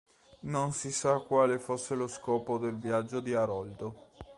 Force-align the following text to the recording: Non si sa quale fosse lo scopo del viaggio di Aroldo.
Non 0.49 0.71
si 0.71 0.91
sa 0.91 1.19
quale 1.19 1.59
fosse 1.59 1.93
lo 1.93 2.07
scopo 2.07 2.57
del 2.57 2.75
viaggio 2.75 3.19
di 3.19 3.35
Aroldo. 3.35 4.07